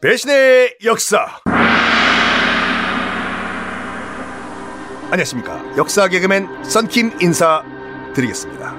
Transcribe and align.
배신의 0.00 0.76
역사. 0.84 1.26
안녕하십니까. 5.10 5.76
역사 5.76 6.06
개그맨 6.06 6.62
썬킴 6.62 7.18
인사 7.20 7.64
드리겠습니다. 8.14 8.76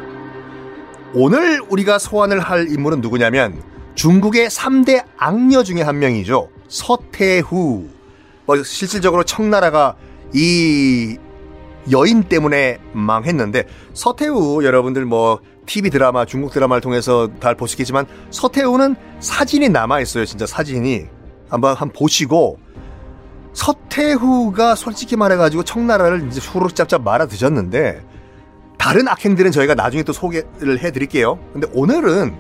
오늘 1.14 1.60
우리가 1.68 2.00
소환을 2.00 2.40
할 2.40 2.72
인물은 2.72 3.02
누구냐면 3.02 3.62
중국의 3.96 4.48
3대 4.48 5.04
악녀 5.18 5.62
중에 5.64 5.82
한 5.82 6.00
명이죠. 6.00 6.50
서태후. 6.70 7.90
뭐 8.46 8.64
실질적으로 8.64 9.24
청나라가 9.26 9.98
이 10.34 11.18
여인 11.92 12.24
때문에 12.24 12.80
망했는데 12.94 13.66
서태후 13.94 14.64
여러분들 14.64 15.04
뭐 15.04 15.42
TV 15.66 15.92
드라마 15.92 16.26
중국 16.26 16.52
드라마를 16.52 16.82
통해서 16.82 17.30
다 17.40 17.54
보시겠지만 17.54 18.06
서태후는 18.32 18.96
사진이 19.20 19.70
남아 19.70 20.02
있어요. 20.02 20.26
진짜 20.26 20.46
사진이 20.46 21.06
한번 21.50 21.76
한 21.76 21.90
보시고 21.90 22.60
서태후가 23.54 24.76
솔직히 24.76 25.16
말해가지고 25.16 25.64
청나라를 25.64 26.28
이제 26.28 26.40
후루룩 26.40 26.76
짭짭 26.76 27.04
말아 27.04 27.28
드셨는데 27.28 28.06
다른 28.78 29.08
악행들은 29.08 29.52
저희가 29.52 29.76
나중에 29.76 30.04
또 30.04 30.14
소개를 30.14 30.80
해드릴게요. 30.80 31.38
근데 31.52 31.68
오늘은 31.74 32.36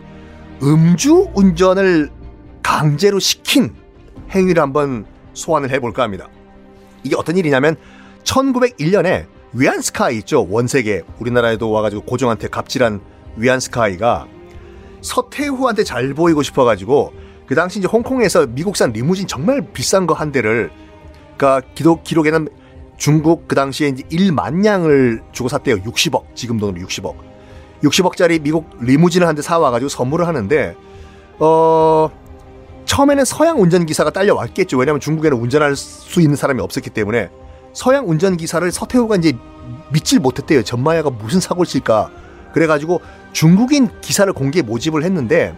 음주 0.63 1.29
운전을 1.33 2.09
강제로 2.63 3.19
시킨 3.19 3.75
행위를 4.31 4.61
한번 4.61 5.05
소환을 5.33 5.71
해볼까 5.71 6.03
합니다. 6.03 6.27
이게 7.03 7.15
어떤 7.15 7.37
일이냐면 7.37 7.75
1901년에 8.23 9.25
위안스카이 9.53 10.17
있죠 10.19 10.47
원세계 10.49 11.03
우리나라에도 11.19 11.71
와가지고 11.71 12.03
고종한테 12.03 12.49
갑질한 12.49 13.01
위안스카이가 13.37 14.27
서태후한테 15.01 15.83
잘 15.83 16.13
보이고 16.13 16.43
싶어가지고 16.43 17.13
그 17.49 17.55
당시 17.55 17.79
이제 17.79 17.87
홍콩에서 17.87 18.45
미국산 18.45 18.91
리무진 18.91 19.25
정말 19.25 19.61
비싼 19.73 20.05
거 20.05 20.13
한 20.13 20.31
대를 20.31 20.69
그니까 21.35 21.61
기록 21.73 22.03
기록에는 22.03 22.47
중국 22.97 23.47
그 23.47 23.55
당시에 23.55 23.87
이제 23.87 24.03
1만 24.11 24.57
냥을 24.57 25.23
주고 25.31 25.49
샀대요 25.49 25.77
60억 25.77 26.35
지금 26.35 26.59
돈으로 26.59 26.85
60억 26.85 27.15
60억짜리 27.83 28.39
미국 28.39 28.69
리무진을 28.79 29.25
한 29.27 29.35
대 29.35 29.41
사와가지고 29.41 29.89
선물을 29.89 30.27
하는데 30.27 30.75
어 31.39 32.09
처음에는 32.85 33.25
서양 33.25 33.59
운전기사가 33.61 34.11
딸려왔겠죠 34.11 34.77
왜냐하면 34.77 34.99
중국에는 34.99 35.35
운전할 35.35 35.75
수 35.75 36.21
있는 36.21 36.35
사람이 36.35 36.61
없었기 36.61 36.91
때문에 36.91 37.29
서양 37.73 38.07
운전기사를 38.07 38.71
서태후가 38.71 39.15
이제 39.15 39.33
믿질 39.91 40.19
못했대요. 40.19 40.63
전마야가 40.63 41.09
무슨 41.11 41.39
사고를 41.39 41.67
칠까. 41.67 42.09
그래가지고 42.53 43.01
중국인 43.31 43.89
기사를 44.01 44.31
공개 44.33 44.61
모집을 44.61 45.03
했는데 45.03 45.55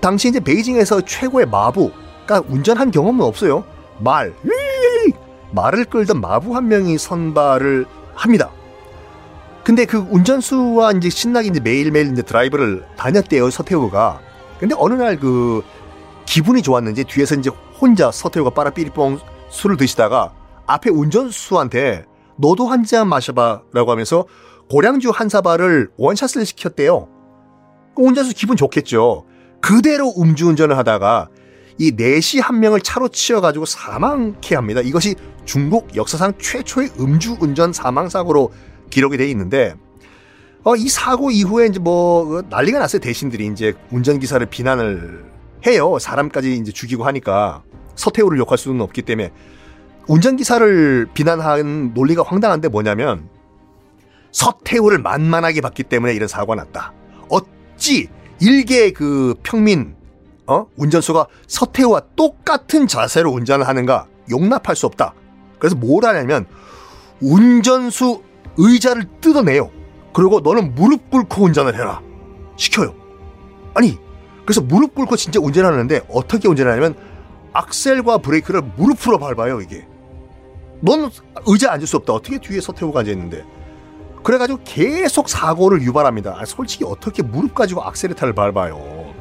당시 0.00 0.28
이제 0.28 0.40
베이징에서 0.40 1.00
최고의 1.02 1.46
마부, 1.46 1.90
그러니까 2.26 2.52
운전한 2.52 2.90
경험은 2.90 3.24
없어요. 3.24 3.64
말, 3.98 4.34
말을 5.52 5.84
끌던 5.86 6.20
마부 6.20 6.54
한 6.54 6.68
명이 6.68 6.98
선발을 6.98 7.86
합니다. 8.14 8.50
근데 9.64 9.84
그 9.84 9.98
운전수와 9.98 10.92
이제 10.92 11.10
신나게 11.10 11.48
이제 11.48 11.60
매일매일 11.60 12.12
이제 12.12 12.22
드라이브를 12.22 12.84
다녔대요, 12.96 13.50
서태후가. 13.50 14.20
근데 14.60 14.74
어느 14.78 14.94
날 14.94 15.18
그 15.18 15.62
기분이 16.24 16.62
좋았는지 16.62 17.04
뒤에서 17.04 17.34
이제 17.36 17.50
혼자 17.80 18.10
서태후가 18.10 18.50
빠라 18.50 18.70
삐리뽕 18.70 19.18
술을 19.48 19.76
드시다가 19.76 20.32
앞에 20.66 20.90
운전수한테 20.90 22.04
너도 22.36 22.66
한 22.66 22.84
잔 22.84 23.08
마셔봐 23.08 23.62
라고 23.72 23.90
하면서 23.92 24.26
고량주 24.70 25.10
한 25.10 25.28
사발을 25.28 25.90
원샷을 25.96 26.44
시켰대요. 26.44 27.08
그 27.94 28.02
운전수 28.02 28.34
기분 28.34 28.56
좋겠죠. 28.56 29.24
그대로 29.60 30.12
음주운전을 30.16 30.76
하다가 30.78 31.28
이 31.78 31.92
넷이 31.92 32.40
한 32.40 32.60
명을 32.60 32.80
차로 32.80 33.08
치여가지고 33.08 33.66
사망케 33.66 34.54
합니다. 34.54 34.80
이것이 34.80 35.14
중국 35.44 35.94
역사상 35.94 36.34
최초의 36.38 36.92
음주운전 36.98 37.72
사망 37.72 38.08
사고로 38.08 38.52
기록이 38.90 39.16
돼 39.16 39.28
있는데 39.30 39.74
어, 40.64 40.74
이 40.74 40.88
사고 40.88 41.30
이후에 41.30 41.66
이제 41.66 41.78
뭐그 41.78 42.46
난리가 42.48 42.78
났어요. 42.78 43.00
대신들이 43.00 43.46
이제 43.46 43.74
운전기사를 43.92 44.44
비난을 44.46 45.24
해요. 45.66 45.98
사람까지 46.00 46.56
이제 46.56 46.72
죽이고 46.72 47.04
하니까 47.04 47.62
서태후를 47.94 48.38
욕할 48.38 48.58
수는 48.58 48.80
없기 48.80 49.02
때문에 49.02 49.30
운전기사를 50.08 51.08
비난한 51.14 51.92
논리가 51.94 52.22
황당한데 52.22 52.68
뭐냐면 52.68 53.28
서태후를 54.32 54.98
만만하게 54.98 55.60
봤기 55.60 55.84
때문에 55.84 56.14
이런 56.14 56.28
사고가 56.28 56.56
났다. 56.56 56.92
어찌 57.28 58.08
일개 58.40 58.90
그 58.92 59.34
평민 59.42 59.96
어? 60.46 60.66
운전수가 60.76 61.26
서태후와 61.46 62.02
똑같은 62.14 62.86
자세로 62.86 63.30
운전을 63.32 63.66
하는가 63.66 64.06
용납할 64.30 64.76
수 64.76 64.86
없다. 64.86 65.14
그래서 65.58 65.74
뭘 65.76 66.04
하냐면 66.04 66.46
운전수 67.20 68.22
의자를 68.56 69.06
뜯어내요. 69.20 69.70
그리고 70.12 70.40
너는 70.40 70.74
무릎 70.74 71.10
꿇고 71.10 71.44
운전을 71.44 71.74
해라. 71.74 72.00
시켜요. 72.56 72.94
아니 73.74 73.98
그래서 74.44 74.60
무릎 74.60 74.94
꿇고 74.94 75.16
진짜 75.16 75.40
운전하는데 75.40 76.06
어떻게 76.08 76.48
운전하냐면 76.48 76.94
악셀과 77.52 78.18
브레이크를 78.18 78.62
무릎으로 78.76 79.18
밟아요 79.18 79.60
이게. 79.60 79.86
넌 80.80 81.10
의자에 81.46 81.70
앉을 81.72 81.86
수 81.86 81.96
없다. 81.96 82.12
어떻게 82.12 82.38
뒤에 82.38 82.60
서태후가 82.60 83.00
앉아 83.00 83.10
있는데. 83.12 83.44
그래가지고 84.26 84.58
계속 84.64 85.28
사고를 85.28 85.82
유발합니다. 85.82 86.34
아, 86.36 86.44
솔직히 86.44 86.84
어떻게 86.84 87.22
무릎 87.22 87.54
가지고 87.54 87.84
악셀레타를 87.84 88.34
밟아요. 88.34 89.14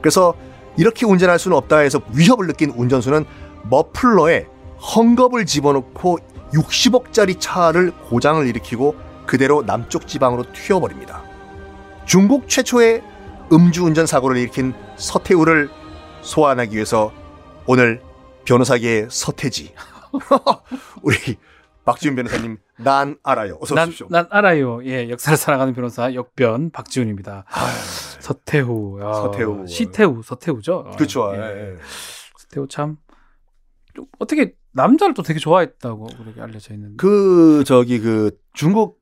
그래서 0.00 0.34
이렇게 0.76 1.04
운전할 1.04 1.40
수는 1.40 1.56
없다 1.56 1.78
해서 1.78 2.00
위협을 2.12 2.46
느낀 2.46 2.70
운전수는 2.70 3.24
머플러에 3.64 4.46
헝겊을 4.78 5.44
집어넣고 5.48 6.18
60억짜리 6.52 7.40
차를 7.40 7.90
고장을 8.08 8.46
일으키고 8.46 8.94
그대로 9.26 9.66
남쪽 9.66 10.06
지방으로 10.06 10.44
튀어버립니다. 10.52 11.24
중국 12.06 12.48
최초의 12.48 13.02
음주운전 13.52 14.06
사고를 14.06 14.36
일으킨 14.36 14.72
서태후를 14.94 15.68
소환하기 16.22 16.76
위해서 16.76 17.12
오늘 17.66 18.00
변호사계의 18.44 19.08
서태지 19.10 19.74
우리 21.02 21.16
박지훈 21.84 22.16
변호사님 22.16 22.58
난 22.78 23.16
알아요. 23.22 23.58
어서 23.60 23.74
난, 23.74 23.88
오십시오. 23.88 24.08
난 24.10 24.26
알아요. 24.30 24.84
예, 24.84 25.08
역사를 25.10 25.36
살아가는 25.36 25.72
변호사 25.74 26.14
역변 26.14 26.70
박지훈입니다. 26.70 27.44
서태후, 28.20 29.00
야, 29.02 29.12
서태후. 29.12 29.66
시태후, 29.66 30.22
서태후죠. 30.24 30.92
그렇죠. 30.96 31.32
예. 31.34 31.38
예, 31.38 31.72
예. 31.72 31.76
서태후 32.38 32.68
참좀 32.68 34.06
어떻게 34.18 34.54
남자를 34.72 35.14
또 35.14 35.22
되게 35.22 35.38
좋아했다고 35.38 36.06
그렇게 36.18 36.40
알려져 36.40 36.74
있는데. 36.74 36.96
그 36.96 37.62
저기 37.66 38.00
그 38.00 38.36
중국 38.54 38.98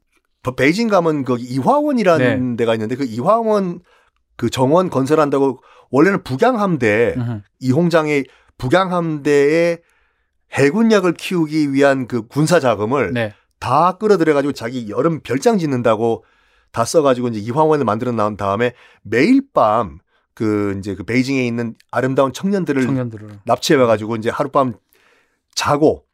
베이징 0.57 0.89
가면 0.89 1.25
거기 1.25 1.45
이화원이라는 1.45 2.51
네. 2.51 2.57
데가 2.57 2.75
있는데 2.75 2.97
그 2.97 3.05
이화원 3.05 3.81
그 4.37 4.51
정원 4.51 4.91
건설한다고 4.91 5.61
원래는 5.91 6.25
북양함대. 6.25 7.15
이홍장의 7.61 8.25
북양함대에 8.59 9.79
해군약을 10.53 11.15
키우기 11.15 11.73
위한 11.73 12.07
그 12.07 12.27
군사 12.27 12.61
자금을 12.61 13.13
네. 13.13 13.35
다 13.59 13.93
끌어들여 13.99 14.35
가지고 14.35 14.53
자기 14.53 14.89
여름 14.89 15.21
별장 15.21 15.59
짓는다고 15.59 16.25
다 16.73 16.85
써가지고 16.85 17.29
이제 17.29 17.41
이화원을 17.41 17.85
만들어 17.85 18.13
나온 18.13 18.37
다음에 18.37 18.75
매일 19.03 19.43
밤 19.53 20.01
그 20.35 20.77
이제 20.79 20.95
그 20.95 21.05
베이징에 21.05 21.47
있는 21.47 21.75
아름다운 21.91 22.33
청년들을 22.33 22.83
청년들을. 22.83 23.41
납치해 23.45 23.79
가지고 23.79 24.17
이제 24.17 24.31
하룻밤 24.31 24.75
자고 25.55 26.05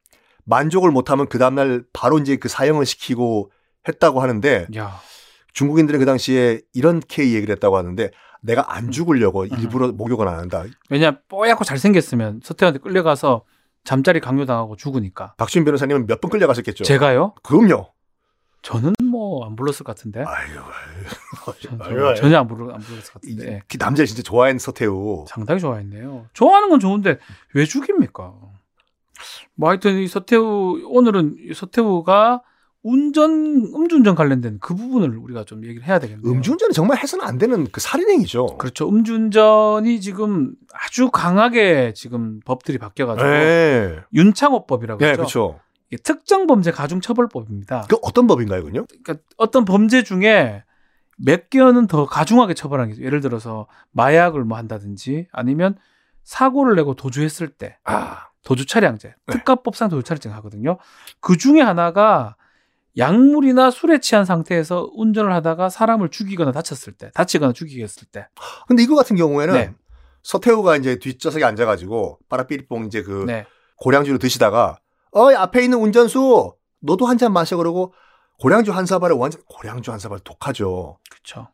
만족을 0.45 0.91
못하면 0.91 1.29
그 1.29 1.39
다음날 1.39 1.85
바로 1.93 2.19
이제 2.19 2.37
그 2.37 2.49
사형을 2.49 2.87
시키고 2.87 3.53
했다고 3.87 4.21
하는데 4.21 4.67
야, 4.77 5.01
중국인들은 5.53 6.01
그 6.01 6.07
당시에 6.07 6.61
이렇게 6.75 7.33
얘기를 7.33 7.55
했다고 7.55 7.77
하는데 7.77 8.11
내가 8.41 8.75
안 8.75 8.91
죽으려고 8.91 9.43
음. 9.43 9.49
일부러 9.59 9.93
목욕은 9.93 10.27
안 10.27 10.39
한다. 10.39 10.65
왜냐 10.91 11.19
뽀얗고 11.29 11.65
잘생겼으면 11.65 12.41
서태후한테 12.43 12.81
끌려가서 12.81 13.45
잠자리 13.89 14.21
강요당하고 14.21 14.77
죽으니까. 14.77 15.33
박준 15.39 15.65
변호사님은 15.65 16.07
몇 16.07 16.21
번 16.21 16.31
끌려갔었겠죠. 16.31 16.85
제가요? 16.85 17.33
그럼요. 17.43 17.91
저는 18.61 18.93
뭐 19.05 19.47
안 19.47 19.57
불렀을 19.57 19.83
것 19.83 19.97
같은데. 19.97 20.23
아유, 20.27 20.49
전, 21.63 21.81
아유, 21.81 22.07
아유. 22.09 22.15
전혀 22.17 22.39
안, 22.39 22.47
부르, 22.47 22.71
안 22.71 22.81
불렀을 22.81 23.13
것 23.15 23.21
이- 23.25 23.35
같은데. 23.37 23.63
그 23.67 23.79
남자를 23.81 24.07
진짜 24.07 24.23
좋아하는 24.23 24.59
서태후. 24.59 25.25
상당히 25.27 25.59
좋아했네요. 25.61 26.27
좋아하는 26.35 26.69
건 26.69 26.81
좋은데 26.81 27.19
왜 27.55 27.65
죽입니까? 27.65 28.35
뭐 29.55 29.69
하여튼 29.71 29.97
이 29.99 30.07
서태후 30.07 30.83
오늘은 30.85 31.37
이 31.49 31.55
서태후가 31.55 32.43
운전 32.89 33.71
음주운전 33.75 34.15
관련된 34.15 34.59
그 34.61 34.75
부분을 34.75 35.19
우리가 35.19 35.45
좀 35.45 35.63
얘기를 35.65 35.87
해야 35.87 35.99
되겠네요. 35.99 36.33
음주운전은 36.33 36.73
정말 36.73 36.97
해서는 36.97 37.23
안 37.23 37.37
되는 37.37 37.67
그 37.71 37.83
살인행위죠. 37.83 38.57
그렇죠. 38.57 38.89
음주운전이 38.89 40.01
지금 40.01 40.55
아주 40.73 41.11
강하게 41.11 41.93
지금 41.95 42.41
법들이 42.47 42.79
바뀌어가지고 42.79 43.29
네. 43.29 43.99
윤창호법이라고 44.15 45.05
네. 45.05 45.17
그렇죠. 45.17 45.61
이게 45.91 46.01
특정 46.03 46.47
범죄 46.47 46.71
가중 46.71 47.03
처벌법입니다. 47.03 47.87
그 47.91 47.97
어떤 48.01 48.27
법인가요, 48.27 48.63
그건요? 48.63 48.87
그러니까 48.87 49.23
어떤 49.37 49.67
범죄 49.67 50.03
중에 50.03 50.65
몇 51.19 51.51
개는 51.51 51.89
더 51.89 52.07
가중하게 52.07 52.55
처벌하는 52.55 52.89
게 52.89 52.95
있어요. 52.95 53.07
예를 53.07 53.21
들어서 53.21 53.67
마약을 53.91 54.45
뭐 54.45 54.57
한다든지 54.57 55.27
아니면 55.33 55.77
사고를 56.25 56.75
내고 56.77 56.95
도주했을 56.95 57.49
때 57.49 57.77
아, 57.85 58.29
도주 58.45 58.65
차량제 58.65 59.09
네. 59.09 59.33
특가법상 59.33 59.91
도주 59.91 60.05
차량제 60.05 60.31
하거든요. 60.31 60.79
그 61.21 61.37
중에 61.37 61.61
하나가 61.61 62.37
약물이나 62.99 63.71
술에 63.71 64.01
취한 64.01 64.25
상태에서 64.25 64.91
운전을 64.95 65.33
하다가 65.33 65.69
사람을 65.69 66.09
죽이거나 66.11 66.53
다쳤을 66.53 66.93
때, 66.95 67.11
다치거나 67.15 67.53
죽이겠을 67.53 68.09
때. 68.11 68.27
근데 68.67 68.83
이거 68.83 68.97
같은 68.97 69.17
경우에는 69.17 69.55
네. 69.55 69.75
서태후가 70.25 70.77
이제 70.77 70.99
뒷좌석에 70.99 71.45
앉아가지고 71.45 72.19
빠라삐리뽕 72.29 72.87
이제 72.87 73.03
그 73.03 73.25
네. 73.27 73.47
고량주를 73.77 74.19
드시다가 74.19 74.79
어 75.13 75.33
앞에 75.33 75.63
있는 75.63 75.79
운전수 75.79 76.55
너도 76.81 77.07
한 77.07 77.17
잔 77.19 77.33
마셔 77.33 77.57
그러고 77.57 77.95
고량주 78.41 78.73
한 78.73 78.85
사발에 78.85 79.15
완전 79.17 79.43
고량주 79.49 79.91
한 79.93 79.99
사발 79.99 80.19
독하죠. 80.21 80.99
그렇죠. 81.11 81.49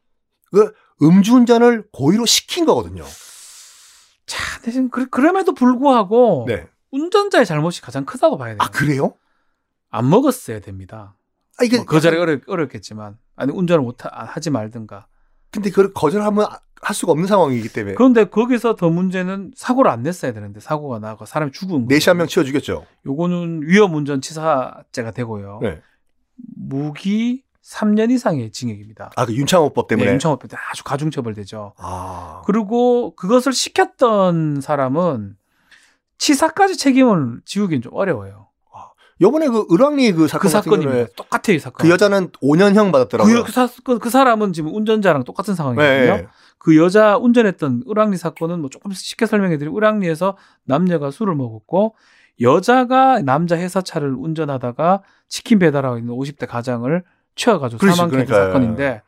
음주운전을 1.03 1.89
고의로 1.93 2.25
시킨 2.27 2.65
거거든요. 2.67 3.05
자, 4.27 4.61
대신 4.63 4.91
그, 4.91 5.09
그럼에도 5.11 5.53
불구하고 5.55 6.45
네. 6.49 6.67
운전자의 6.91 7.45
잘못이 7.47 7.83
가장 7.83 8.05
크다고 8.05 8.39
봐야 8.39 8.51
돼요. 8.51 8.59
아 8.61 8.71
그래요? 8.71 9.15
안 9.91 10.09
먹었어야 10.09 10.61
됩니다. 10.61 11.15
아 11.59 11.65
이게 11.65 11.77
뭐 11.77 11.87
그 11.87 12.01
자리 12.01 12.17
어렵, 12.17 12.43
어렵겠지만 12.49 13.17
아니 13.37 13.53
운전을 13.53 13.83
못 13.83 14.05
하, 14.05 14.11
하지 14.25 14.51
말든가. 14.51 15.07
근데 15.51 15.71
그걸 15.71 15.93
거절하면 15.93 16.47
할 16.83 16.95
수가 16.95 17.13
없는 17.13 17.27
상황이기 17.29 17.69
때문에 17.73 17.95
그런데 17.95 18.25
거기서 18.25 18.77
더 18.77 18.91
문제는 18.91 19.53
사고를 19.57 19.91
안 19.91 20.03
냈어야 20.03 20.33
되는데 20.33 20.61
사고가 20.61 20.99
나고 20.99 21.25
사람이 21.27 21.53
죽은 21.53 21.87
내시 21.87 22.11
한 22.11 22.17
명. 22.19 22.27
치워 22.27 22.45
죽였죠. 22.45 22.85
요거는 23.07 23.63
위험운전 23.63 24.21
치사죄가 24.21 25.13
되고요. 25.13 25.61
네. 25.63 25.81
무기 26.57 27.45
3년 27.63 28.11
이상의 28.11 28.51
징역입니다. 28.51 29.13
아 29.17 29.25
그 29.25 29.33
윤창호법 29.35 29.87
때문에. 29.89 30.07
네, 30.07 30.13
윤창호법 30.15 30.51
때 30.51 30.57
아주 30.71 30.85
가중처벌되죠. 30.85 31.73
아 31.79 32.43
그리고 32.45 33.15
그것을 33.17 33.53
시켰던 33.55 34.61
사람은 34.61 35.37
치사까지 36.19 36.77
책임을 36.77 37.41
지우긴 37.47 37.81
좀 37.83 37.93
어려워요. 37.95 38.49
요번에 39.21 39.49
그 39.49 39.67
을왕리 39.71 40.13
그 40.13 40.27
사건 40.27 40.81
그. 40.81 40.87
경우에 40.87 41.07
똑같아요, 41.17 41.57
이 41.57 41.59
사건. 41.59 41.87
그 41.87 41.91
여자는 41.91 42.31
5년형 42.43 42.93
받았더라고요. 42.93 43.41
그, 43.41 43.45
그, 43.45 43.53
사, 43.53 43.69
그, 43.85 43.99
그 43.99 44.11
사람은 44.11 44.53
지금 44.53 44.75
운전자랑 44.75 45.25
똑같은 45.25 45.55
상황이거든요. 45.55 46.17
네. 46.17 46.27
그 46.59 46.77
여자 46.77 47.17
운전했던 47.19 47.85
을왕리 47.89 48.17
사건은 48.17 48.61
뭐 48.61 48.71
조금 48.71 48.91
쉽게 48.93 49.27
설명해 49.27 49.59
드리면 49.59 49.77
을왕리에서 49.77 50.37
남녀가 50.65 51.11
술을 51.11 51.35
먹었고 51.35 51.95
여자가 52.41 53.21
남자 53.21 53.57
회사차를 53.57 54.15
운전하다가 54.15 55.03
치킨 55.29 55.59
배달하고 55.59 55.99
있는 55.99 56.15
50대 56.15 56.49
가장을 56.49 57.05
치워가지고 57.37 57.81
그렇지, 57.81 57.97
사망한. 57.97 58.27
사건인데 58.27 59.03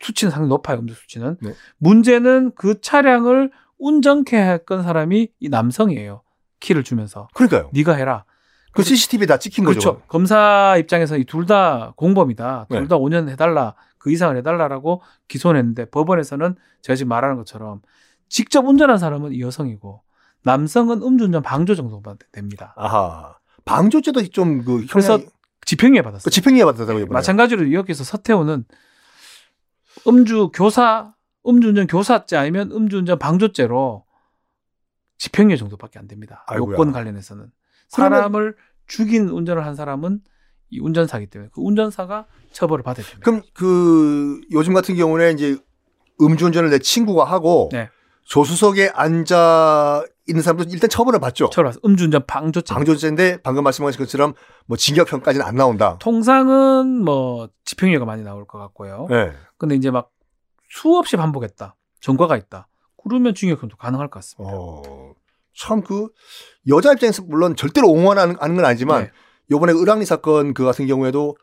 수치는 0.00 0.30
상당히 0.30 0.48
높아요 0.48 0.78
음주 0.78 0.94
수치는 0.94 1.36
네. 1.40 1.52
문제는 1.78 2.52
그 2.56 2.80
차량을 2.80 3.50
운전케 3.78 4.36
했던 4.36 4.82
사람이 4.82 5.28
이 5.38 5.48
남성이에요 5.48 6.22
키를 6.60 6.84
주면서 6.84 7.28
그러니까요. 7.34 7.70
네가 7.74 7.94
해라 7.94 8.24
그 8.72 8.82
CCTV 8.82 9.26
다 9.26 9.38
찍힌 9.38 9.64
그렇죠 9.64 9.94
거죠. 9.94 10.06
검사 10.08 10.76
입장에서 10.78 11.16
이 11.16 11.24
둘 11.24 11.46
다 11.46 11.92
공범이다 11.96 12.66
네. 12.70 12.78
둘다 12.78 12.96
5년 12.98 13.28
해달라 13.28 13.74
그 13.98 14.10
이상을 14.12 14.36
해달라라고 14.36 15.02
기소를 15.28 15.58
했는데 15.58 15.84
법원에서는 15.86 16.54
제가 16.82 16.94
지금 16.96 17.08
말하는 17.08 17.36
것처럼 17.36 17.80
직접 18.28 18.66
운전한 18.66 18.98
사람은 18.98 19.32
이 19.32 19.40
여성이고 19.40 20.02
남성은 20.44 21.02
음주운전 21.02 21.42
방조 21.42 21.74
정도만 21.74 22.16
됩니다. 22.30 22.74
아하. 22.76 23.36
방조죄도 23.64 24.22
좀그 24.28 24.86
그래서 24.90 25.18
집행유예 25.66 26.02
받았어요. 26.02 26.22
그 26.24 26.30
집행유예 26.30 26.64
받았다고요. 26.64 27.04
이번에. 27.04 27.12
마찬가지로 27.12 27.72
여기서 27.72 28.04
서태후는 28.04 28.64
음주 30.06 30.50
교사, 30.54 31.14
음주운전 31.46 31.86
교사죄 31.86 32.36
아니면 32.36 32.70
음주운전 32.70 33.18
방조죄로 33.18 34.04
집행유예 35.18 35.56
정도밖에 35.56 35.98
안 35.98 36.06
됩니다. 36.06 36.44
아이고야. 36.46 36.74
요건 36.74 36.92
관련해서는 36.92 37.50
사람을 37.88 38.56
죽인 38.86 39.28
운전을 39.28 39.64
한 39.64 39.74
사람은 39.74 40.20
이 40.70 40.80
운전사기 40.80 41.26
때문에 41.26 41.50
그 41.52 41.60
운전사가 41.60 42.26
처벌을 42.52 42.82
받아야 42.82 43.04
됩니다. 43.06 43.24
그럼 43.24 43.42
그 43.54 44.40
요즘 44.52 44.74
같은 44.74 44.96
경우는 44.96 45.34
이제 45.34 45.58
음주운전을 46.20 46.70
내 46.70 46.78
친구가 46.78 47.24
하고 47.24 47.68
네. 47.72 47.88
조수석에 48.24 48.90
앉아 48.92 50.04
있는 50.26 50.42
사람도 50.42 50.64
일단 50.68 50.90
처벌을 50.90 51.18
받죠. 51.20 51.48
처벌 51.50 51.72
음주운전 51.84 52.26
방조죄. 52.26 52.74
방조죄인데 52.74 53.38
방금 53.42 53.64
말씀하신 53.64 53.98
것처럼 53.98 54.34
뭐 54.66 54.76
징역형까지는 54.76 55.46
안 55.46 55.54
나온다. 55.54 55.96
통상은 55.98 57.02
뭐 57.02 57.48
집행유예가 57.64 58.04
많이 58.04 58.22
나올 58.22 58.46
것 58.46 58.58
같고요. 58.58 59.06
네. 59.08 59.32
근데 59.56 59.74
이제 59.74 59.90
막 59.90 60.10
수없이 60.68 61.16
반복했다. 61.16 61.74
전과가 62.00 62.36
있다. 62.36 62.68
그러면 63.02 63.34
징역형도 63.34 63.76
가능할 63.78 64.08
것 64.08 64.18
같습니다. 64.20 64.54
어, 64.54 65.14
참 65.58 65.82
그 65.82 66.08
여자 66.68 66.92
입장에서 66.92 67.22
물론 67.22 67.56
절대로 67.56 67.88
옹호하는 67.88 68.36
하는 68.38 68.56
건 68.56 68.64
아니지만 68.64 69.04
네. 69.04 69.10
요번에 69.50 69.72
을왕리 69.72 70.04
사건 70.04 70.54
그 70.54 70.64
같은 70.64 70.86
경우에도 70.86 71.36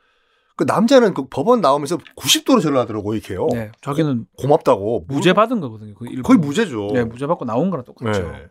그 0.56 0.63
남자는 0.63 1.13
그 1.13 1.27
법원 1.27 1.59
나오면서 1.62 1.97
90도로 2.15 2.62
전화하더라고 2.62 3.13
이렇게요. 3.13 3.47
네, 3.51 3.71
자기는 3.81 4.25
고 4.38 4.47
맙다고 4.47 5.06
무죄 5.07 5.33
받은 5.33 5.59
거거든요. 5.59 5.94
그. 5.95 6.06
거의 6.21 6.39
무죄죠. 6.39 6.91
네, 6.94 7.03
무죄 7.03 7.27
받고 7.27 7.44
나온 7.45 7.69
거랑 7.69 7.83
똑같죠. 7.83 8.31
네. 8.31 8.47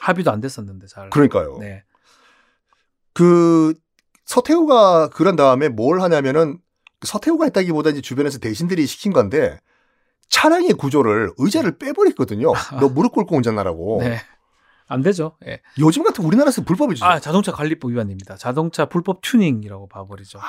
합의도 0.00 0.32
안 0.32 0.40
됐었는데 0.40 0.86
잘. 0.88 1.10
그러니까요. 1.10 1.58
네. 1.60 1.84
그 3.12 3.74
서태후가 4.24 5.10
그런 5.10 5.36
다음에 5.36 5.68
뭘 5.68 6.00
하냐면은 6.00 6.58
그 7.00 7.06
서태후가 7.06 7.44
했다기보다 7.46 7.90
이제 7.90 8.00
주변에서 8.00 8.38
대신들이 8.38 8.86
시킨 8.86 9.12
건데 9.12 9.60
차량의 10.28 10.72
구조를 10.74 11.32
의자를 11.38 11.78
빼버렸거든요. 11.78 12.52
너 12.80 12.88
무릎 12.88 13.12
꿇고 13.12 13.36
운전하라고. 13.36 14.00
네. 14.02 14.18
안 14.88 15.02
되죠. 15.02 15.36
예. 15.46 15.60
요즘 15.78 16.02
같은 16.02 16.24
우리나라에서 16.24 16.62
불법이죠. 16.64 17.04
아, 17.04 17.20
자동차 17.20 17.52
관리법 17.52 17.90
위반입니다. 17.90 18.36
자동차 18.36 18.86
불법 18.86 19.20
튜닝이라고 19.22 19.88
봐버리죠. 19.88 20.40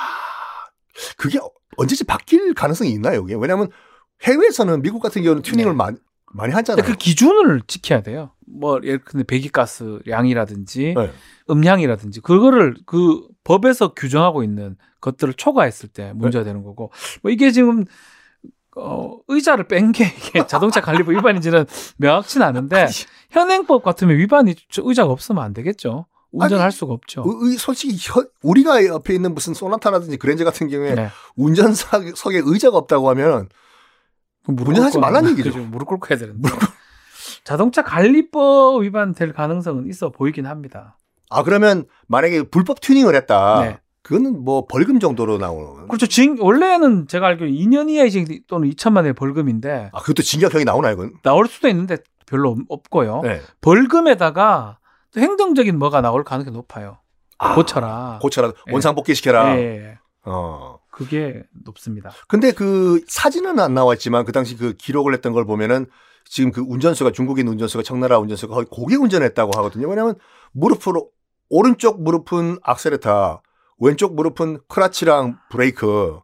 그게 1.18 1.40
언제쯤 1.78 2.08
바뀔 2.08 2.54
가능성이 2.54 2.92
있나요? 2.92 3.24
이게 3.26 3.36
왜냐하면 3.36 3.70
해외에서는 4.24 4.82
미국 4.82 5.02
같은 5.02 5.22
경우는 5.24 5.44
튜닝을 5.44 5.74
네. 5.74 5.76
많이 5.76 5.98
많이 6.32 6.54
하잖아요. 6.54 6.86
그 6.86 6.96
기준을 6.96 7.62
지켜야 7.68 8.02
돼요. 8.02 8.32
뭐 8.46 8.80
예를 8.84 9.04
들면 9.04 9.26
배기가스 9.26 10.00
양이라든지 10.08 10.94
네. 10.96 11.12
음량이라든지 11.50 12.22
그거를 12.22 12.76
그 12.86 13.28
법에서 13.44 13.94
규정하고 13.94 14.44
있는 14.44 14.78
것들을 15.02 15.34
초과했을 15.34 15.90
때 15.90 16.14
문제가 16.14 16.44
되는 16.44 16.64
거고 16.64 16.92
뭐 17.24 17.32
이게 17.32 17.52
지금 17.52 17.86
어 18.78 19.18
의자를 19.28 19.68
뺀 19.68 19.92
게 19.92 20.06
이게 20.06 20.46
자동차 20.48 20.82
관리법 20.82 21.14
위반인지는 21.16 21.66
명확치는 21.98 22.46
않은데 22.46 22.88
현행법 23.32 23.84
같으면 23.84 24.18
위반이 24.18 24.56
저 24.72 24.82
의자가 24.86 25.12
없으면 25.12 25.44
안 25.44 25.54
되겠죠. 25.54 26.06
운전할 26.32 26.66
아니, 26.66 26.72
수가 26.72 26.94
없죠. 26.94 27.24
의- 27.26 27.58
솔직히 27.58 27.98
혀- 27.98 28.24
우리가 28.44 28.86
옆에 28.86 29.16
있는 29.16 29.34
무슨 29.34 29.56
소나타라든지 29.56 30.18
그랜저 30.18 30.44
같은 30.46 30.68
경우에 30.68 30.94
네. 30.94 31.10
운전석에 31.36 32.42
의자가 32.46 32.78
없다고 32.78 33.10
하면 33.10 33.50
운전하지 34.48 35.00
말라는 35.00 35.32
얘기죠. 35.32 35.52
그죠. 35.52 35.64
무릎 35.66 35.88
꿇고 35.88 36.08
해야 36.12 36.20
되는데. 36.20 36.50
자동차 37.44 37.84
관리법 37.84 38.84
위반될 38.84 39.34
가능성은 39.34 39.88
있어 39.90 40.10
보이긴 40.12 40.46
합니다. 40.46 40.98
아 41.32 41.42
그러면 41.44 41.86
만약에 42.08 42.44
불법 42.44 42.80
튜닝을 42.82 43.16
했다. 43.16 43.62
네. 43.64 43.80
그거는 44.10 44.44
뭐 44.44 44.66
벌금 44.66 45.00
정도로 45.00 45.38
나오는. 45.38 45.88
그렇죠. 45.88 46.08
징, 46.08 46.36
원래는 46.40 47.08
제가 47.08 47.28
알기로 47.28 47.48
2년 47.52 47.92
이하의 47.92 48.10
징 48.10 48.26
또는 48.48 48.68
2천만 48.72 48.98
원의 48.98 49.14
벌금인데 49.14 49.92
아 49.94 50.00
그것도 50.02 50.24
징역형이 50.24 50.66
나오나요, 50.66 50.96
그건? 50.98 51.14
나올 51.22 51.48
수도 51.48 51.68
있는데 51.68 51.98
별로 52.26 52.50
없- 52.50 52.66
없고요. 52.68 53.22
네. 53.24 53.40
벌금에다가 53.62 54.80
또 55.14 55.22
행정적인 55.22 55.78
뭐가 55.78 56.02
나올 56.02 56.24
가능성이 56.24 56.56
높아요. 56.56 56.98
아, 57.38 57.54
고쳐라. 57.54 58.20
고쳐라. 58.22 58.48
예. 58.68 58.72
원상복귀 58.72 59.14
시켜라. 59.14 59.56
예, 59.58 59.62
예. 59.62 59.98
어. 60.26 60.80
그게 60.92 61.44
높습니다. 61.64 62.10
근데 62.28 62.52
그 62.52 63.02
사진은 63.08 63.60
안 63.60 63.74
나와 63.76 63.94
있지만 63.94 64.26
그 64.26 64.32
당시 64.32 64.58
그 64.58 64.74
기록을 64.74 65.14
했던 65.14 65.34
걸 65.34 65.46
보면은 65.46 65.86
지금 66.26 66.52
그 66.52 66.62
운전수가 66.62 67.12
중국인 67.12 67.48
운전수가 67.48 67.84
청나라 67.84 68.18
운전수가 68.20 68.54
거의 68.56 68.66
고개 68.70 68.96
운전했다고 68.96 69.52
하거든요. 69.58 69.88
왜냐하면 69.88 70.16
무릎으로 70.52 71.10
오른쪽 71.50 72.02
무릎은 72.04 72.58
악셀레타, 72.64 73.42
왼쪽 73.80 74.16
무릎은 74.16 74.60
크라치랑 74.68 75.40
브레이크. 75.50 76.20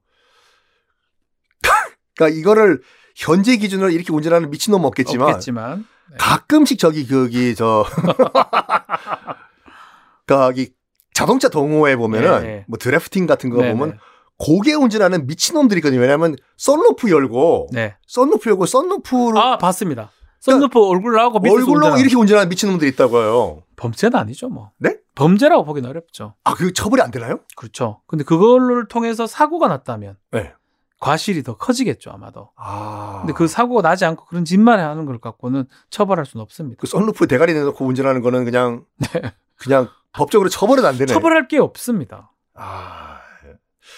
그러니까 2.15 2.39
이거를 2.39 2.81
현재 3.15 3.57
기준으로 3.57 3.89
이렇게 3.89 4.13
운전하는 4.13 4.50
미친놈 4.50 4.83
없겠지만 4.83 5.29
없겠지만 5.29 5.85
네. 6.12 6.17
가끔씩 6.19 6.79
저기 6.79 7.07
거기 7.07 7.55
저 7.55 7.85
거기 10.27 10.74
자동차 11.13 11.50
동호회 11.50 11.95
보면은 11.95 12.43
네. 12.43 12.65
뭐 12.67 12.77
drifting 12.77 13.25
같은 13.25 13.50
거 13.50 13.62
네, 13.62 13.71
보면 13.71 13.91
네. 13.91 13.97
고개 14.38 14.74
운전하는 14.74 15.27
미친놈들이 15.27 15.79
있거든요. 15.79 16.01
왜냐하면 16.01 16.35
썬루프 16.57 17.09
열고 17.09 17.69
네. 17.71 17.95
썬루프 18.07 18.50
열고 18.50 18.65
썬루프로 18.65 19.39
아 19.39 19.57
봤습니다. 19.57 20.12
썬루프 20.41 20.77
얼굴 20.77 21.15
나오고 21.15 21.39
밑에서 21.39 21.55
얼굴로 21.55 21.77
운전하는 21.77 22.01
이렇게 22.01 22.15
운전하는 22.17 22.50
미친놈들이 22.50 22.91
있다고요. 22.91 23.63
범죄는 23.75 24.17
아니죠 24.17 24.50
뭐. 24.50 24.72
네? 24.77 24.98
범죄라고 25.15 25.65
보기는 25.65 25.89
어렵죠. 25.89 26.36
아, 26.44 26.53
그 26.53 26.74
처벌이 26.74 27.01
안 27.01 27.12
되나요? 27.12 27.39
그렇죠. 27.55 28.01
근데 28.08 28.24
그걸를 28.24 28.88
통해서 28.88 29.27
사고가 29.27 29.67
났다면 29.67 30.17
네. 30.32 30.53
과실이 31.00 31.44
더 31.44 31.58
커지겠죠 31.58 32.12
아마도. 32.12 32.50
아. 32.55 33.20
근데 33.22 33.34
그 33.34 33.48
사고가 33.48 33.82
나지 33.82 34.05
않고 34.05 34.25
그런 34.25 34.46
짓만 34.46 34.79
하는 34.79 35.05
걸 35.05 35.20
갖고는 35.20 35.65
처벌할 35.89 36.25
수는 36.25 36.41
없습니다. 36.44 36.79
그 36.79 36.88
썬루프 36.88 37.27
대가리 37.27 37.53
내놓고 37.53 37.86
운전하는 37.86 38.22
거는 38.22 38.46
그냥 38.46 38.86
그냥 39.58 39.88
법적으로 40.13 40.50
처벌은 40.50 40.86
안 40.86 40.94
되네. 40.94 41.08
네. 41.08 41.13
처벌할 41.13 41.48
게 41.48 41.60
없습니다. 41.60 42.32
아. 42.53 43.20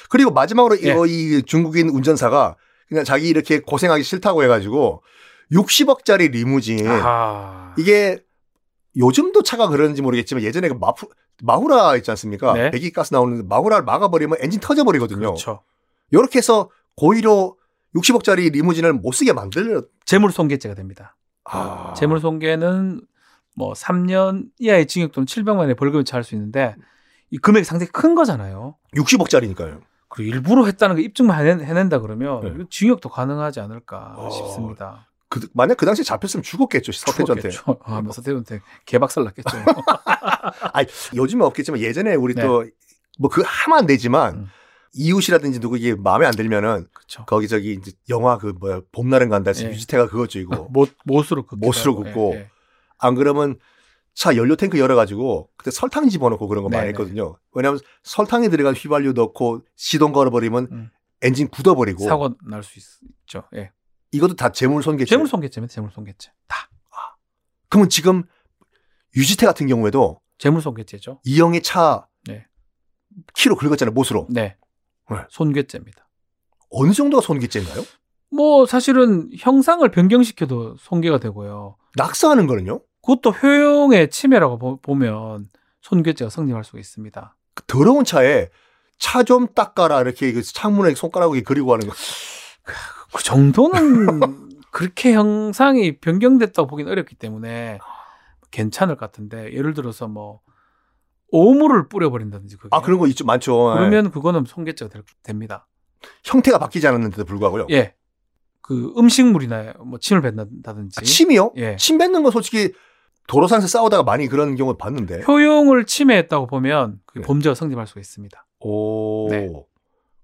그리고 0.09 0.31
마지막으로 0.31 0.77
예. 0.81 0.95
이, 1.07 1.37
이 1.37 1.43
중국인 1.43 1.89
운전사가 1.89 2.55
그냥 2.87 3.03
자기 3.03 3.27
이렇게 3.27 3.59
고생하기 3.59 4.03
싫다고 4.03 4.43
해가지고 4.43 5.03
60억짜리 5.51 6.31
리무진 6.31 6.87
아. 6.87 7.73
이게 7.77 8.19
요즘도 8.97 9.43
차가 9.43 9.67
그러는지 9.67 10.01
모르겠지만 10.01 10.43
예전에 10.43 10.67
그 10.69 10.73
마프, 10.73 11.07
마후라 11.43 11.95
있지 11.97 12.09
않습니까? 12.11 12.53
네. 12.53 12.71
배기가스 12.71 13.13
나오는 13.13 13.47
마후라를 13.47 13.85
막아버리면 13.85 14.37
엔진 14.41 14.59
터져버리거든요. 14.59 15.19
그렇죠. 15.19 15.61
이렇게 16.11 16.37
해서 16.39 16.69
고의로 16.95 17.57
60억짜리 17.95 18.51
리무진을 18.51 18.93
못 18.93 19.11
쓰게 19.11 19.33
만들려. 19.33 19.83
재물손괴죄가 20.05 20.75
됩니다. 20.75 21.15
아. 21.45 21.93
재물손괴는 21.95 23.01
뭐 23.55 23.73
3년 23.73 24.45
이하의 24.59 24.87
징역 24.87 25.11
또는 25.11 25.25
700만 25.25 25.57
원의 25.57 25.75
벌금을 25.75 26.03
처할 26.05 26.23
수 26.23 26.35
있는데 26.35 26.75
이 27.29 27.37
금액이 27.37 27.65
상당히 27.65 27.91
큰 27.91 28.15
거잖아요. 28.15 28.75
60억짜리니까요. 28.95 29.81
그리고 30.09 30.35
일부러 30.35 30.65
했다는 30.65 30.95
거 30.95 31.01
입증만 31.01 31.39
해낸- 31.39 31.61
해낸다 31.61 31.99
그러면 31.99 32.39
네. 32.41 32.65
징역도 32.69 33.09
가능하지 33.09 33.59
않을까 33.59 34.13
어. 34.17 34.29
싶습니다. 34.29 35.09
그, 35.29 35.47
만약 35.53 35.75
그 35.75 35.85
당시에 35.85 36.03
잡혔으면 36.03 36.43
죽었겠죠. 36.43 36.91
죽었겠죠. 36.91 37.79
아, 37.83 38.01
뭐 38.01 38.13
서태주한테 38.13 38.61
개박살 38.85 39.23
났겠죠. 39.25 39.49
아니, 40.73 40.87
요즘은 41.15 41.45
없겠지만 41.47 41.81
예전에 41.81 42.15
우리 42.15 42.33
네. 42.33 42.43
또뭐 42.43 43.29
그 43.31 43.43
하면 43.45 43.79
안 43.79 43.85
되지만 43.85 44.35
음. 44.35 44.47
이웃이라든지 44.93 45.59
누구 45.59 45.77
이게 45.77 45.95
마음에 45.95 46.25
안 46.25 46.33
들면은 46.33 46.87
그렇죠. 46.93 47.25
거기 47.25 47.47
저기 47.47 47.73
이제 47.73 47.91
영화 48.09 48.37
그 48.37 48.47
뭐야 48.59 48.81
봄날은 48.93 49.29
간다 49.29 49.49
해서 49.49 49.65
예. 49.65 49.69
유지태가 49.69 50.07
그거 50.07 50.27
찍고 50.27 50.69
못 50.71 50.89
못으로 51.05 51.45
못으로 51.51 51.91
하고, 51.91 52.03
긋고. 52.03 52.31
예, 52.35 52.39
예. 52.39 52.49
안 52.97 53.15
그러면 53.15 53.59
차 54.13 54.35
연료 54.35 54.55
탱크 54.55 54.79
열어가지고 54.79 55.49
그때 55.57 55.69
설탕 55.71 56.09
집어넣고 56.09 56.47
그런 56.47 56.63
거 56.63 56.69
많이 56.69 56.81
네네. 56.81 56.89
했거든요. 56.89 57.37
왜냐하면 57.51 57.79
설탕에 58.03 58.49
들어간 58.49 58.73
휘발유 58.73 59.13
넣고 59.13 59.61
시동 59.75 60.13
걸어버리면 60.13 60.67
음. 60.71 60.89
엔진 61.21 61.47
굳어버리고 61.49 62.05
사고 62.05 62.35
날 62.49 62.63
수 62.63 62.79
있죠. 62.79 63.43
예. 63.55 63.71
이것도 64.17 64.35
다 64.35 64.51
재물손괴죄. 64.51 65.09
재물손괴죄면 65.09 65.69
재물손괴죄. 65.69 66.31
다 66.47 66.69
그러면 67.69 67.89
지금 67.89 68.23
유지태 69.15 69.45
같은 69.45 69.67
경우에도 69.67 70.19
재물손괴죄죠. 70.37 71.21
이영의 71.23 71.61
차 71.63 72.07
네. 72.25 72.45
키로 73.33 73.55
긁었잖아요, 73.55 73.93
못으로. 73.93 74.27
네. 74.29 74.55
네. 75.09 75.17
손괴죄입니다. 75.29 76.07
어느 76.69 76.91
정도가 76.93 77.21
손괴죄인가요? 77.21 77.83
뭐 78.29 78.65
사실은 78.65 79.29
형상을 79.37 79.89
변경시켜도 79.89 80.75
손괴가 80.77 81.17
되고요. 81.19 81.77
낙서하는 81.95 82.45
거는요? 82.47 82.81
그것도 83.01 83.31
효용의 83.31 84.09
침해라고 84.09 84.57
보- 84.59 84.77
보면 84.81 85.49
손괴죄가 85.81 86.29
성립할 86.29 86.63
수가 86.63 86.79
있습니다. 86.79 87.35
그 87.53 87.63
더러운 87.67 88.03
차에 88.03 88.49
차 88.99 89.23
좀 89.23 89.47
닦아라 89.53 90.01
이렇게 90.01 90.31
그 90.33 90.41
창문에 90.41 90.93
손가락이 90.95 91.43
그리고 91.43 91.73
하는 91.73 91.87
거. 91.87 91.93
그 93.13 93.23
정도는 93.23 94.49
그렇게 94.71 95.13
형상이 95.13 95.97
변경됐다고 95.99 96.67
보기는 96.67 96.91
어렵기 96.91 97.15
때문에 97.15 97.79
괜찮을 98.51 98.95
것 98.95 99.05
같은데 99.05 99.53
예를 99.53 99.73
들어서 99.73 100.07
뭐 100.07 100.41
오물을 101.29 101.89
뿌려버린다든지 101.89 102.57
그게 102.57 102.69
아 102.71 102.81
그런 102.81 102.99
거 102.99 103.07
있죠, 103.07 103.25
많죠. 103.25 103.71
예. 103.73 103.75
그러면 103.77 104.11
그거는 104.11 104.45
손괴죄가 104.45 104.89
될- 104.89 105.03
됩니다. 105.23 105.67
형태가 106.23 106.57
바뀌지 106.59 106.87
않았는데도 106.87 107.25
불구하고요. 107.25 107.67
예. 107.71 107.95
그 108.61 108.93
음식물이나 108.97 109.73
뭐 109.85 109.97
침을 109.99 110.21
뱉는다든지 110.21 110.99
아, 110.99 111.03
침이요? 111.03 111.53
예. 111.57 111.75
침 111.77 111.97
뱉는 111.97 112.23
건 112.23 112.31
솔직히 112.31 112.73
도로상에서 113.27 113.67
싸우다가 113.67 114.03
많이 114.03 114.27
그런 114.27 114.55
경우 114.55 114.77
봤는데. 114.77 115.23
효용을 115.27 115.85
침해했다고 115.85 116.47
보면 116.47 116.99
그 117.05 117.19
네. 117.19 117.25
범죄가 117.25 117.55
성립할 117.55 117.87
수가 117.87 117.99
있습니다. 117.99 118.45
오. 118.61 119.27
네. 119.29 119.49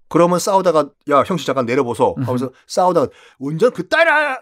그러면 0.08 0.38
싸우다가 0.38 0.90
야 1.10 1.22
형씨 1.26 1.46
잠깐 1.46 1.66
내려보소 1.66 2.14
하면서 2.24 2.50
싸우다가 2.66 3.08
운전 3.38 3.72
그따라 3.72 4.38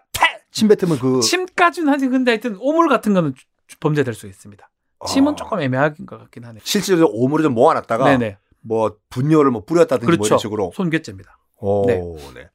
침 0.50 0.68
뱉으면 0.68 0.98
그 0.98 1.20
침까지는 1.20 1.90
하지 1.92 2.08
근데 2.08 2.32
하여튼 2.32 2.56
오물 2.60 2.88
같은 2.88 3.14
거는 3.14 3.34
주- 3.34 3.44
주- 3.68 3.78
범죄 3.78 4.04
될 4.04 4.12
수 4.14 4.26
있습니다. 4.26 4.68
침은 5.08 5.32
아, 5.32 5.36
조금 5.36 5.60
애매한 5.60 5.94
것 6.06 6.18
같긴 6.18 6.44
하네요. 6.44 6.60
실제로 6.64 7.08
오물을 7.10 7.42
좀 7.42 7.54
모아놨다가 7.54 8.04
네네. 8.04 8.36
뭐 8.60 8.96
분뇨를 9.08 9.50
뭐 9.50 9.64
뿌렸다든지 9.64 10.04
뭐 10.06 10.10
그렇죠. 10.12 10.26
이런 10.26 10.38
식으로. 10.38 10.70
손괴죄입니다. 10.74 11.38
오, 11.56 11.86
네. 11.86 11.98
네. 12.34 12.48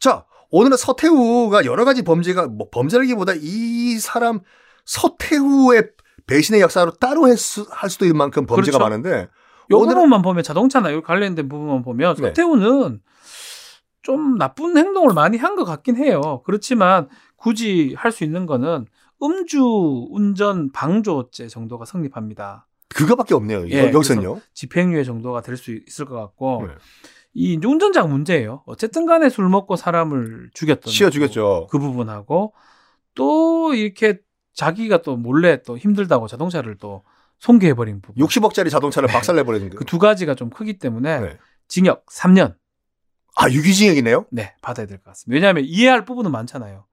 자 0.00 0.24
오늘은 0.50 0.76
서태후가 0.76 1.64
여러 1.66 1.84
가지 1.84 2.02
범죄가 2.02 2.46
뭐 2.48 2.68
범죄라기보다 2.70 3.34
이 3.36 3.98
사람 3.98 4.40
서태후의 4.86 5.90
배신의 6.26 6.60
역사로 6.62 6.92
따로 6.92 7.24
할, 7.26 7.36
수, 7.36 7.66
할 7.70 7.90
수도 7.90 8.04
있는 8.06 8.16
만큼 8.16 8.46
범죄가 8.46 8.78
그렇죠. 8.78 8.84
많은데 8.84 9.28
요 9.70 9.76
오늘은- 9.78 9.94
부분만 9.94 10.22
보면 10.22 10.42
자동차나 10.42 10.92
요 10.92 11.02
관련된 11.02 11.48
부분만 11.48 11.82
보면 11.82 12.14
네. 12.16 12.22
서태후는 12.28 13.00
좀 14.02 14.36
나쁜 14.38 14.76
행동을 14.76 15.14
많이 15.14 15.36
한 15.38 15.56
것 15.56 15.64
같긴 15.64 15.96
해요. 15.96 16.42
그렇지만 16.44 17.08
굳이 17.36 17.94
할 17.96 18.12
수 18.12 18.24
있는 18.24 18.46
거는 18.46 18.86
음주 19.22 20.08
운전 20.10 20.70
방조죄 20.72 21.48
정도가 21.48 21.84
성립합니다. 21.84 22.66
그거밖에 22.88 23.34
없네요. 23.34 23.68
예, 23.70 23.92
여기서는요. 23.92 24.40
집행유예 24.52 25.04
정도가 25.04 25.40
될 25.40 25.56
수 25.56 25.72
있을 25.72 26.04
것 26.04 26.14
같고 26.16 26.64
네. 26.66 26.74
이 27.32 27.54
이제 27.54 27.66
운전자가 27.66 28.06
문제예요. 28.06 28.62
어쨌든 28.66 29.06
간에 29.06 29.28
술 29.30 29.48
먹고 29.48 29.74
사람을 29.76 30.50
죽였던 30.54 30.92
치어 30.92 31.10
죽였죠. 31.10 31.66
그 31.70 31.78
부분하고 31.78 32.52
또 33.14 33.74
이렇게 33.74 34.18
자기가 34.52 35.02
또 35.02 35.16
몰래 35.16 35.62
또 35.62 35.76
힘들다고 35.78 36.28
자동차를 36.28 36.76
또 36.78 37.02
손괴해버린 37.44 38.00
부분 38.00 38.24
60억짜리 38.24 38.70
자동차를 38.70 39.06
네. 39.08 39.12
박살내버리는 39.12 39.68
거. 39.70 39.76
그두 39.76 39.98
가지가 39.98 40.34
좀 40.34 40.48
크기 40.48 40.78
때문에 40.78 41.20
네. 41.20 41.38
징역 41.68 42.06
3년 42.06 42.54
아 43.36 43.50
유기징역이네요. 43.50 44.26
네 44.30 44.54
받아야 44.62 44.86
될 44.86 44.96
것 44.98 45.04
같습니다. 45.10 45.34
왜냐하면 45.36 45.64
이해할 45.66 46.04
부분은 46.06 46.30
많잖아요. 46.30 46.86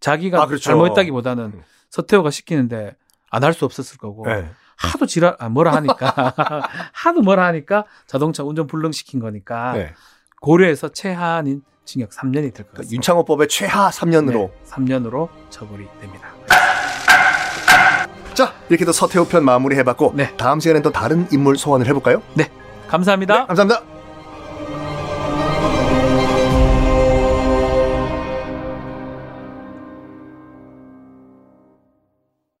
자기가 0.00 0.42
아, 0.42 0.46
그렇죠. 0.46 0.64
잘못했다기보다는 0.64 1.44
음. 1.54 1.62
서태호가 1.90 2.30
시키는데 2.30 2.96
안 3.30 3.44
할 3.44 3.52
수 3.54 3.64
없었을 3.64 3.98
거고 3.98 4.24
네. 4.26 4.50
하도 4.76 5.06
지랄 5.06 5.36
아, 5.38 5.48
뭐라 5.48 5.72
하니까 5.76 6.66
하도 6.92 7.20
뭐라 7.22 7.44
하니까 7.46 7.84
자동차 8.06 8.42
운전 8.42 8.66
불능 8.66 8.90
시킨 8.92 9.20
거니까 9.20 9.72
네. 9.74 9.94
고려해서 10.40 10.88
최하한인 10.88 11.62
징역 11.84 12.10
3년이 12.10 12.32
될것 12.54 12.54
그러니까 12.54 12.76
같습니다. 12.78 12.94
윤창호법의 12.94 13.48
최하 13.48 13.90
3년으로. 13.90 14.50
네, 14.50 14.52
3년으로 14.66 15.28
처벌이 15.50 15.86
됩니다. 16.00 16.34
자 18.36 18.52
이렇게 18.68 18.82
해서 18.82 18.92
서태후 18.92 19.28
편 19.28 19.46
마무리 19.46 19.76
해봤고 19.76 20.12
네. 20.14 20.30
다음 20.36 20.60
시간엔 20.60 20.82
또 20.82 20.92
다른 20.92 21.26
인물 21.32 21.56
소환을 21.56 21.86
해볼까요? 21.86 22.20
감사합니다. 22.86 23.46
감사합니다. 23.46 23.95